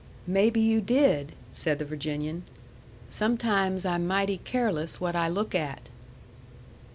"Maybe 0.25 0.59
you 0.59 0.81
did," 0.81 1.33
said 1.51 1.77
the 1.77 1.85
Virginian. 1.85 2.41
"Sometimes 3.07 3.85
I'm 3.85 4.07
mighty 4.07 4.39
careless 4.39 4.99
what 4.99 5.15
I 5.15 5.27
look 5.29 5.53
at." 5.53 5.89